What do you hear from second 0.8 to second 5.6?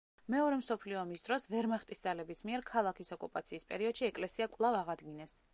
ომის დროს ვერმახტის ძალების მიერ ქალაქის ოკუპაციის პერიოდში ეკლესია კვლავ აღადგინეს.